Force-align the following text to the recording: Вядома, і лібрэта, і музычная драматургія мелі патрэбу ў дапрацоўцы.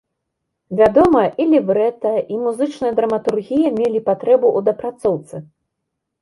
Вядома, 0.77 1.19
і 1.43 1.45
лібрэта, 1.51 2.13
і 2.35 2.39
музычная 2.45 2.91
драматургія 3.01 3.67
мелі 3.77 3.99
патрэбу 4.09 4.47
ў 4.57 4.59
дапрацоўцы. 4.71 5.35